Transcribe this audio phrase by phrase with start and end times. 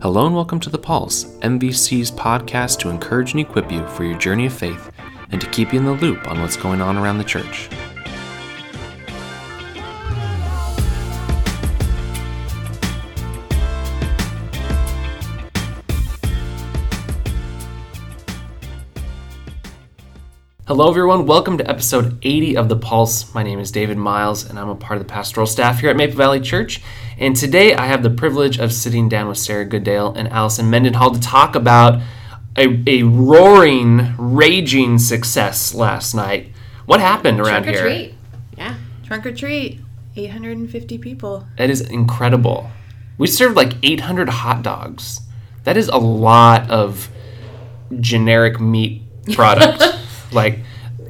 [0.00, 4.16] Hello and welcome to The Pulse, MVC's podcast to encourage and equip you for your
[4.16, 4.92] journey of faith
[5.32, 7.68] and to keep you in the loop on what's going on around the church.
[20.68, 21.24] Hello, everyone.
[21.24, 23.32] Welcome to episode 80 of The Pulse.
[23.32, 25.96] My name is David Miles, and I'm a part of the pastoral staff here at
[25.96, 26.82] Maple Valley Church.
[27.16, 31.12] And today I have the privilege of sitting down with Sarah Goodale and Allison Mendenhall
[31.12, 32.02] to talk about
[32.54, 36.52] a, a roaring, raging success last night.
[36.84, 37.72] What happened around here?
[37.72, 38.14] Trunk or treat.
[38.58, 38.74] Yeah.
[39.06, 39.80] Trunk or treat,
[40.16, 41.46] 850 people.
[41.56, 42.70] That is incredible.
[43.16, 45.22] We served like 800 hot dogs.
[45.64, 47.08] That is a lot of
[48.00, 49.00] generic meat
[49.32, 49.82] product.
[50.30, 50.58] like,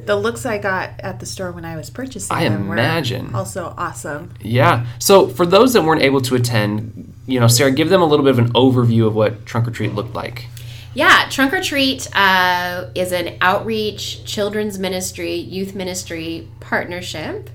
[0.09, 3.31] The looks I got at the store when I was purchasing I them imagine.
[3.31, 4.33] were also awesome.
[4.41, 4.87] yeah.
[4.97, 8.25] So, for those that weren't able to attend, you know, Sarah, give them a little
[8.25, 10.47] bit of an overview of what Trunk or Treat looked like.
[10.95, 11.27] Yeah.
[11.29, 17.51] Trunk or Treat uh, is an outreach children's ministry, youth ministry partnership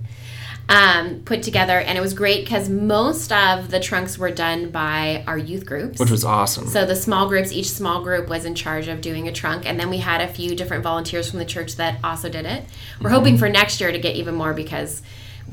[0.69, 1.79] um, put together.
[1.79, 6.01] And it was great because most of the trunks were done by our youth groups.
[6.01, 6.67] Which was awesome.
[6.69, 9.79] So the small groups, each small group was in charge of doing a trunk, and
[9.79, 12.65] then we had a few different volunteers from the church that also did it.
[13.01, 13.15] We're Mm-hmm.
[13.15, 15.03] hoping for next year to get even more because,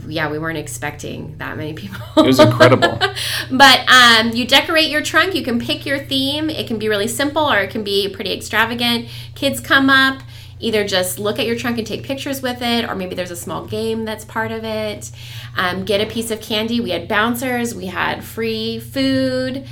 [0.07, 1.99] yeah, we weren't expecting that many people.
[2.17, 2.97] it was incredible.
[3.51, 5.35] But um, you decorate your trunk.
[5.35, 6.49] You can pick your theme.
[6.49, 9.09] It can be really simple or it can be pretty extravagant.
[9.35, 10.21] Kids come up,
[10.61, 13.35] either just look at your trunk and take pictures with it, or maybe there's a
[13.35, 15.11] small game that's part of it.
[15.57, 16.79] Um, get a piece of candy.
[16.79, 17.75] We had bouncers.
[17.75, 19.67] We had free food.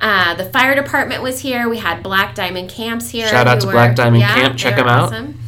[0.00, 1.68] Uh, the fire department was here.
[1.68, 3.26] We had Black Diamond Camps here.
[3.28, 4.58] Shout out to Black Diamond Camp.
[4.58, 5.12] Check them out.
[5.12, 5.40] Awesome.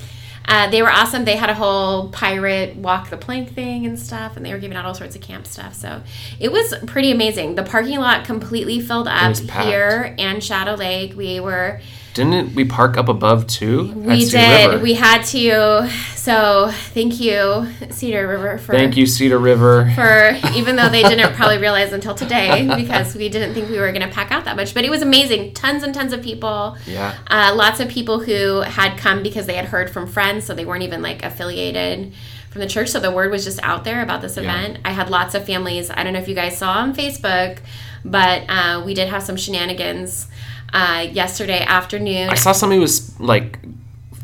[0.49, 1.25] Uh, they were awesome.
[1.25, 4.77] They had a whole pirate walk the plank thing and stuff, and they were giving
[4.77, 5.75] out all sorts of camp stuff.
[5.75, 6.03] So
[6.39, 7.57] it was pretty amazing.
[7.57, 11.17] The parking lot completely filled up here and Shadow Lake.
[11.17, 11.81] We were
[12.17, 13.91] Didn't we park up above too?
[13.91, 14.83] at we did River?
[14.83, 15.91] we had to.
[16.15, 19.93] So thank you Cedar River for Thank you, Cedar River.
[19.95, 23.93] for even though they didn't probably realize until today because we didn't think we were
[23.93, 24.73] going to pack out that much.
[24.73, 25.53] But it was amazing.
[25.53, 26.79] Tons and tons of people.
[26.87, 27.15] Yeah.
[27.27, 30.65] Uh, lots of people who had come because they had heard from friends, so they
[30.65, 32.15] weren't even like affiliated
[32.49, 32.89] from the church.
[32.89, 34.79] So the word was just out there about this event.
[34.87, 35.91] I had lots of families.
[35.91, 37.59] I don't know if you guys saw on Facebook,
[38.07, 40.29] but uh, we did have some shenanigans
[40.77, 42.29] uh, yesterday afternoon.
[42.29, 43.59] I saw somebody was like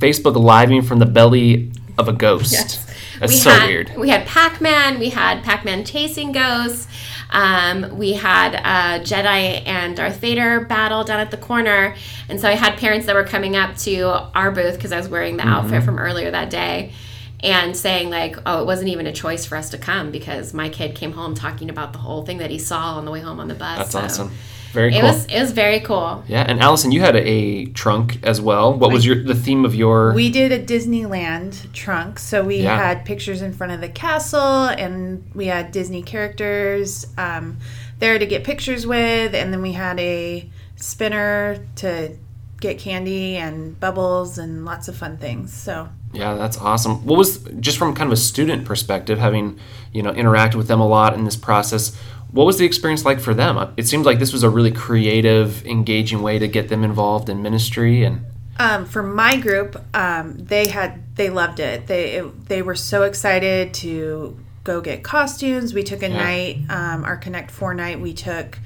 [0.03, 2.53] Facebook living from the belly of a ghost.
[2.53, 2.87] Yes.
[3.19, 3.93] That's we so had, weird.
[3.97, 4.99] We had Pac Man.
[4.99, 6.89] We had Pac Man chasing ghosts.
[7.31, 11.95] Um, we had uh, Jedi and Darth Vader battle down at the corner.
[12.29, 14.03] And so I had parents that were coming up to
[14.35, 15.53] our booth because I was wearing the Mm-hmm.
[15.53, 16.93] outfit from earlier that day
[17.41, 20.69] and saying, like, oh, it wasn't even a choice for us to come because my
[20.69, 23.41] kid came home talking about the whole thing that he saw on the way home
[23.41, 23.79] on the bus.
[23.79, 24.31] That's So awesome.
[24.73, 25.11] Very It cool.
[25.11, 26.25] was it was very cool.
[26.27, 28.73] yeah, and Allison, you had a, a trunk as well.
[28.73, 30.15] What was your the theme of your?
[30.15, 32.77] We did a Disneyland trunk, so we Yeah.
[32.79, 37.59] had pictures in front of the castle, and we had Disney characters um,
[37.99, 42.17] there to get pictures with, and then we had a spinner to
[42.61, 45.53] get candy and bubbles and lots of fun things.
[45.53, 47.05] So yeah, that's awesome.
[47.07, 49.59] What was just from kind of a student perspective, having
[49.93, 51.97] you know interacted with them a lot in this process?
[52.31, 53.75] What was the experience like for them?
[53.77, 57.43] It seems like this was a really creative, engaging way to get them involved in
[57.43, 58.21] ministry, and
[58.59, 61.87] Um, for my group, um, they had they loved it.
[61.87, 65.75] They it, they were so excited to go get costumes.
[65.75, 66.17] We took a Yeah.
[66.23, 68.01] night, um, our Connect Four night.
[68.01, 68.59] We took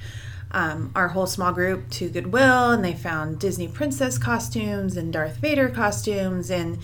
[0.51, 5.37] um, our whole small group to Goodwill, and they found Disney princess costumes and Darth
[5.37, 6.77] Vader costumes, and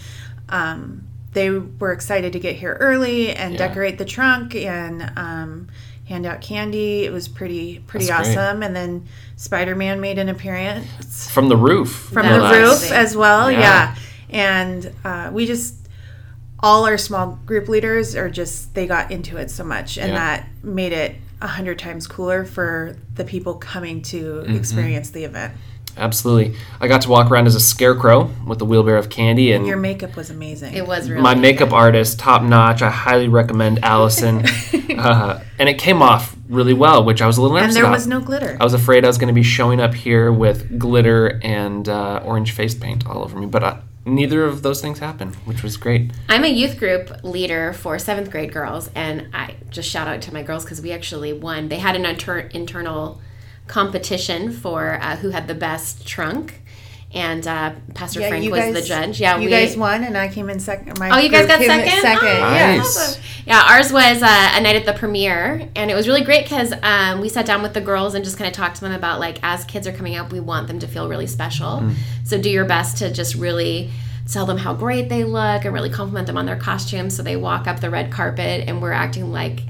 [0.49, 3.67] um, they were excited to get here early and Yeah.
[3.67, 5.67] decorate the trunk and um,
[6.07, 7.05] hand out candy.
[7.05, 8.37] It was pretty pretty That's great.
[8.37, 8.61] awesome.
[8.63, 12.09] And then Spider Man made an appearance from the roof.
[12.13, 13.51] from the roof as well.
[13.51, 13.59] Yeah.
[13.59, 13.95] Yeah,
[14.29, 15.75] and uh, we just
[16.59, 20.19] all our small group leaders are just they got into it so much, and Yeah.
[20.19, 24.55] that made it a hundred times cooler for the people coming to Mm-hmm.
[24.55, 25.53] experience the event.
[25.97, 26.57] Absolutely.
[26.79, 29.77] I got to walk around as a scarecrow with a wheelbarrow of candy and Your
[29.77, 30.73] makeup was amazing.
[30.73, 31.41] It was really my good.
[31.41, 32.81] makeup artist, top notch.
[32.81, 34.43] I highly recommend Allison.
[34.97, 37.83] uh, and it came off really well, which I was a little and nervous there
[37.83, 37.93] about.
[37.93, 38.57] was no glitter.
[38.59, 42.21] I was afraid I was going to be showing up here with glitter and uh,
[42.25, 45.77] orange face paint all over me, but uh, neither of those things happened, which was
[45.77, 46.11] great.
[46.27, 50.33] I'm a youth group leader for seventh grade girls, and I just shout out to
[50.33, 51.69] my girls because we actually won.
[51.69, 53.21] They had an inter- internal
[53.67, 56.61] competition for uh, who had the best trunk,
[57.13, 59.19] and uh, Pastor Yeah, Frank was guys, the judge.
[59.21, 60.97] Yeah, you we, guys won, and I came in second.
[60.99, 62.01] My Oh, you guys got came second?
[62.01, 62.77] Second, Oh, yeah.
[62.77, 62.97] Nice.
[62.97, 63.23] Awesome.
[63.45, 66.73] Yeah, ours was uh, a night at the premiere, and it was really great because
[66.81, 69.19] um, we sat down with the girls and just kind of talked to them about
[69.19, 71.79] like as kids are coming up, we want them to feel really special.
[71.79, 71.91] Hmm.
[72.23, 73.91] So do your best to just really
[74.31, 77.15] tell them how great they look and really compliment them on their costumes.
[77.15, 79.61] So they walk up the red carpet, and we're acting like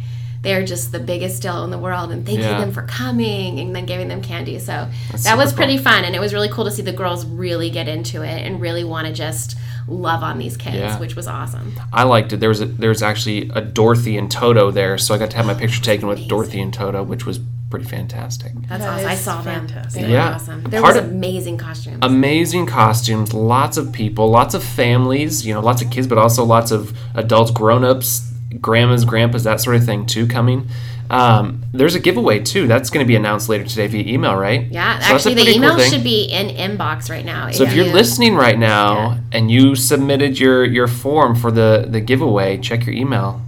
[0.44, 2.60] they're just the biggest deal in the world and thanking Yeah.
[2.60, 4.60] them for coming and then giving them candy.
[4.60, 6.92] So That's that was super pretty fun, and it was really cool to see the
[6.92, 9.58] girls really get into it and really want to just
[9.88, 11.00] love on these kids, Yeah.
[11.00, 11.74] which was awesome.
[11.92, 12.40] I liked it.
[12.42, 15.38] There was a, there was actually a Dorothy and Toto there, so I got to
[15.38, 17.40] have my picture taken with Dorothy and Toto, which was
[17.70, 18.52] pretty fantastic.
[18.70, 19.08] That's That awesome.
[19.08, 19.68] I is saw them.
[19.68, 20.04] fantastic.
[20.04, 20.36] They Yeah.
[20.36, 20.64] awesome.
[20.64, 21.98] There Part was of- amazing costumes.
[22.02, 26.44] Amazing costumes, lots of people, lots of families, you know, lots of kids, but also
[26.44, 28.30] lots of adults, grown-ups,
[28.62, 30.68] grandmas, grandpas, that sort of thing too coming.
[31.10, 32.66] Um, there's a giveaway too.
[32.68, 34.68] That's going to be announced later today via email, right?
[34.72, 37.52] yeah, So actually, the pretty cool email should be in inbox right now.
[37.52, 39.18] So if you're you- listening right now Yeah.
[39.34, 43.42] and you submitted your your form for the the giveaway, check your email.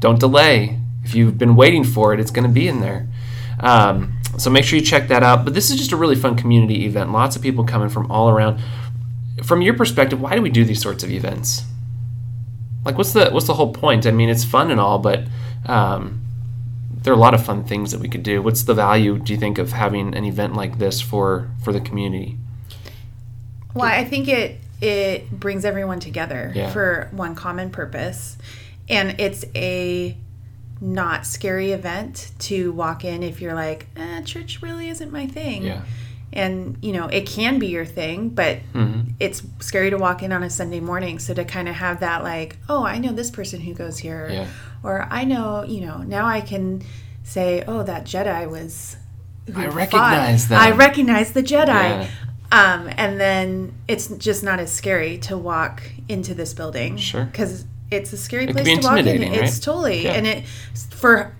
[0.00, 0.78] Don't delay.
[1.04, 3.06] If you've been waiting for it, it's going to be in there.
[3.60, 5.44] Um, so make sure you check that out.
[5.44, 7.10] But this is just a really fun community event.
[7.12, 8.60] Lots of people coming from all around.
[9.42, 11.62] From your perspective, why do we do these sorts of events?
[12.84, 14.06] Like, what's the what's the whole point?
[14.06, 15.24] I mean, it's fun and all, but
[15.66, 16.20] um,
[17.02, 18.40] there are a lot of fun things that we could do.
[18.42, 21.80] What's the value, do you think, of having an event like this for for the
[21.80, 22.36] community?
[23.74, 26.70] Well, I think it it brings everyone together Yeah.
[26.70, 28.38] for one common purpose,
[28.88, 30.16] and it's a
[30.80, 35.64] not scary event to walk in if you're like, eh, church really isn't my thing.
[35.64, 35.80] Yeah.
[36.32, 38.97] And you know, it can be your thing, but Mhm.
[39.20, 41.18] It's scary to walk in on a Sunday morning.
[41.18, 44.28] So to kind of have that, like, oh, I know this person who goes here,
[44.30, 44.46] Yeah.
[44.82, 46.82] or I know, you know, now I can
[47.24, 48.96] say, oh, that Jedi was.
[49.48, 49.74] I fought.
[49.74, 50.60] recognize them.
[50.60, 51.66] I recognize the Jedi.
[51.66, 52.08] Yeah.
[52.52, 56.96] Um, and then it's just not as scary to walk into this building.
[56.96, 57.24] Sure.
[57.24, 58.98] Because it's a scary It place to walk in.
[59.06, 59.62] intimidating, It's right?
[59.62, 60.04] totally.
[60.04, 60.12] Yeah.
[60.12, 60.44] And it
[60.90, 61.34] for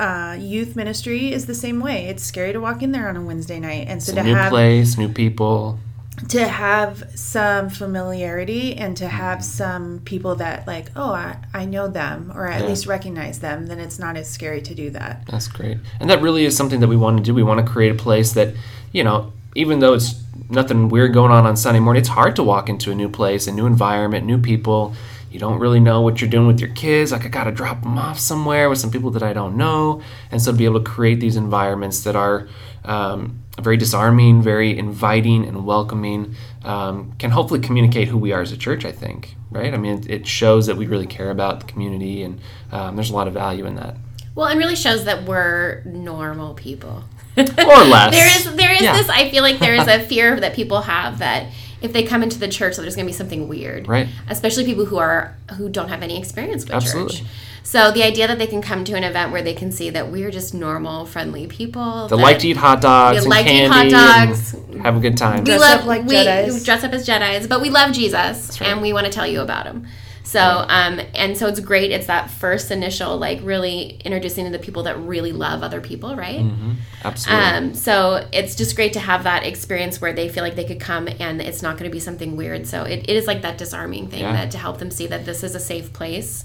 [0.00, 2.06] uh, youth ministry is the same way.
[2.06, 4.28] It's scary to walk in there on a Wednesday night, and so It's a to
[4.28, 5.78] new have place, new people.
[6.28, 11.88] To have some familiarity and to have some people that like, oh, I, I know
[11.88, 12.68] them or at Yeah.
[12.68, 15.24] least recognize them, then it's not as scary to do that.
[15.26, 15.78] That's great.
[16.00, 17.34] And that really is something that we want to do.
[17.34, 18.54] We want to create a place that,
[18.92, 20.14] you know, even though it's
[20.48, 23.46] nothing weird going on on Sunday morning, it's hard to walk into a new place,
[23.46, 24.94] a new environment, new people.
[25.32, 27.10] You don't really know what you're doing with your kids.
[27.12, 30.02] Like, I got to drop them off somewhere with some people that I don't know.
[30.30, 32.48] And so to be able to create these environments that are
[32.84, 36.34] um, very disarming, very inviting, and welcoming
[36.64, 39.72] um, can hopefully communicate who we are as a church, I think, right?
[39.72, 42.40] I mean, it, it shows that we really care about the community, and
[42.70, 43.96] um, there's a lot of value in that.
[44.34, 47.04] well, and really shows that we're normal people.
[47.36, 48.12] Or less.
[48.14, 48.96] there is there is Yeah.
[48.96, 49.08] this.
[49.08, 51.46] I feel like there is a fear that people have that
[51.82, 54.08] if they come into the church, that there's going to be something weird, Right.
[54.28, 57.16] Especially people who are who don't have any experience with Absolutely.
[57.18, 57.26] church.
[57.64, 60.10] So the idea that they can come to an event where they can see that
[60.10, 63.46] we're just normal, friendly people They that like to eat hot dogs We and like
[63.46, 64.54] to eat candy hot dogs.
[64.54, 65.38] and have a good time.
[65.40, 66.64] we Dress love up like we Jedis.
[66.64, 68.68] dress up as Jedi's, but we love Jesus right.
[68.70, 69.86] and we want to tell you about him.
[70.32, 71.90] So, um, and so it's great.
[71.90, 76.16] It's that first initial, like, really introducing to the people that really love other people,
[76.16, 76.40] right?
[76.40, 76.72] Mm-hmm.
[77.04, 77.44] Absolutely.
[77.44, 80.80] Um, so it's just great to have that experience where they feel like they could
[80.80, 82.66] come and it's not going to be something weird.
[82.66, 84.32] So it, it is like that disarming thing Yeah.
[84.32, 86.44] that to help them see that this is a safe place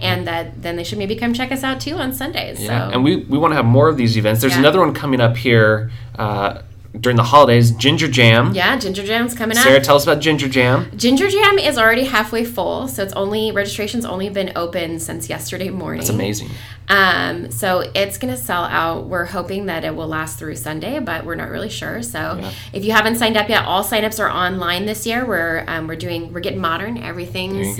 [0.00, 2.60] and that then they should maybe come check us out too on Sundays.
[2.60, 2.88] yeah.
[2.88, 4.40] So And we, we want to have more of these events.
[4.40, 4.60] There's Yeah.
[4.60, 6.62] another one coming up here uh,
[6.98, 8.54] during the holidays Ginger Jam.
[8.54, 9.62] yeah, Ginger Jam's coming up.
[9.62, 10.90] Sarah, tell us about Ginger Jam.
[10.96, 15.68] Ginger Jam is already halfway full, so it's only registration's only been open since yesterday
[15.70, 16.00] morning.
[16.00, 16.48] It's amazing.
[16.88, 19.06] Um, so it's gonna sell out.
[19.06, 22.02] We're hoping that it will last through Sunday, but we're not really sure.
[22.02, 22.50] So Yeah.
[22.72, 25.26] if you haven't signed up yet, all signups are online this year.
[25.26, 26.96] We're um, we're doing we're getting modern.
[26.96, 27.76] Everything's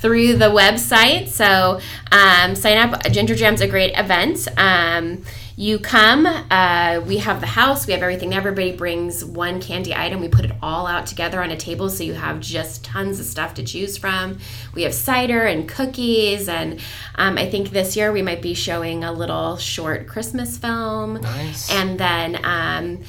[0.00, 1.28] through the website.
[1.28, 1.80] So
[2.12, 3.02] um, sign up.
[3.10, 4.46] Ginger Jam's a great event.
[4.56, 5.22] Um,
[5.56, 6.26] you come.
[6.26, 7.86] Uh, we have the house.
[7.86, 8.34] We have everything.
[8.34, 10.20] Everybody brings one candy item.
[10.20, 13.26] We put it all out together on a table, so you have just tons of
[13.26, 14.38] stuff to choose from.
[14.74, 16.80] We have cider and cookies, and
[17.16, 21.14] um, I think this year we might be showing a little short Christmas film.
[21.14, 21.70] Nice.
[21.70, 22.44] And then.
[22.44, 23.00] Um,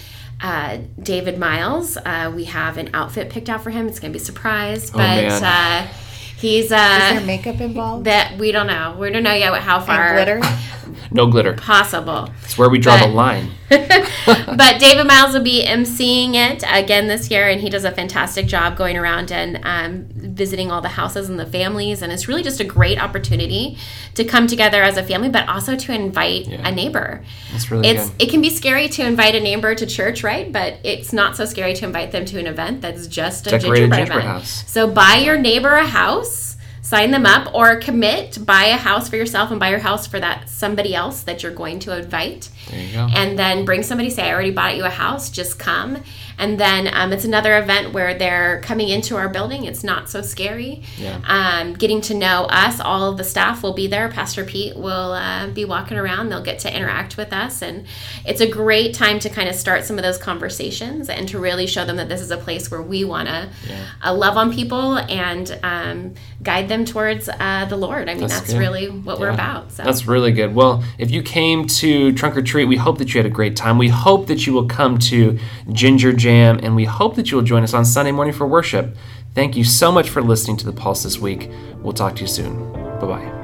[0.42, 3.88] uh, David Miles, uh, we have an outfit picked out for him.
[3.88, 5.24] It's gonna be a surprise, Oh, but
[6.44, 6.52] man.
[6.52, 8.06] uh, he's Is there makeup involved?
[8.06, 8.96] that we don't know.
[9.00, 10.42] We don't know yet how far and glitter?
[11.12, 11.54] No glitter.
[11.54, 12.30] possible.
[12.44, 13.52] It's where we draw But- the line.
[14.58, 18.46] but David Miles will be emceeing it again this year, and he does a fantastic
[18.48, 22.02] job going around and um, visiting all the houses and the families.
[22.02, 23.78] And it's really just a great opportunity
[24.16, 26.68] to come together as a family, but also to invite Yeah.
[26.68, 27.24] a neighbor.
[27.52, 28.22] That's really It's good.
[28.24, 30.52] it can be scary to invite a neighbor to church, right?
[30.52, 33.76] But it's not so scary to invite them to an event that's just a Decorated
[33.92, 34.38] gingerbread, gingerbread event.
[34.40, 34.64] house.
[34.68, 36.53] So buy your neighbor a house,
[36.94, 40.20] sign them up, or commit buy a house for yourself and buy your house for
[40.20, 42.50] that somebody else that you're going to invite.
[42.70, 43.08] There you go.
[43.20, 45.98] and then bring somebody say i already bought you a house just come.
[46.40, 49.66] And then um, it's another event where they're coming into our building.
[49.66, 50.82] It's not so scary.
[50.98, 51.20] Yeah.
[51.28, 54.10] um, getting to know us all of the staff will be there.
[54.10, 56.30] Pastor pete will uh, be walking around.
[56.30, 57.62] They'll get to interact with us.
[57.62, 57.86] And
[58.26, 61.68] it's a great time to kind of start some of those conversations and to really
[61.68, 63.86] show them that this is a place where we want to Yeah.
[64.04, 68.40] uh, love on people and um, guide them towards uh, the lord i mean That's
[68.40, 70.54] that's, really what we're about so That's really good.
[70.54, 73.56] Well, if you came to Trunk or Treat, we hope that you had a great
[73.56, 73.78] time.
[73.78, 75.40] We hope that you will come to
[75.72, 78.96] Ginger Jam, and we hope that you will join us on Sunday morning for worship.
[79.34, 81.50] Thank you so much for listening to the Pulse this week.
[81.78, 82.72] We'll talk to you soon.
[83.00, 83.43] Bye bye.